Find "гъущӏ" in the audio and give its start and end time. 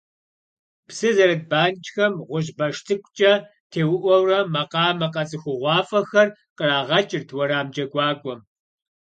2.29-2.49